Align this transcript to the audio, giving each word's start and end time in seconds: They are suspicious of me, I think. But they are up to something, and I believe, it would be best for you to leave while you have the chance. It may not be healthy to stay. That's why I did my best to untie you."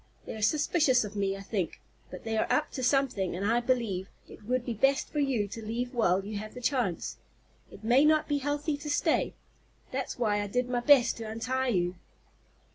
They 0.25 0.33
are 0.33 0.41
suspicious 0.41 1.03
of 1.03 1.15
me, 1.15 1.37
I 1.37 1.41
think. 1.43 1.79
But 2.09 2.23
they 2.23 2.35
are 2.35 2.51
up 2.51 2.71
to 2.71 2.81
something, 2.81 3.35
and 3.35 3.45
I 3.45 3.59
believe, 3.59 4.09
it 4.27 4.43
would 4.45 4.65
be 4.65 4.73
best 4.73 5.11
for 5.11 5.19
you 5.19 5.47
to 5.49 5.63
leave 5.63 5.93
while 5.93 6.25
you 6.25 6.39
have 6.39 6.55
the 6.55 6.59
chance. 6.59 7.17
It 7.69 7.83
may 7.83 8.03
not 8.03 8.27
be 8.27 8.39
healthy 8.39 8.77
to 8.77 8.89
stay. 8.89 9.35
That's 9.91 10.17
why 10.17 10.41
I 10.41 10.47
did 10.47 10.67
my 10.67 10.79
best 10.79 11.17
to 11.17 11.25
untie 11.29 11.67
you." 11.67 11.97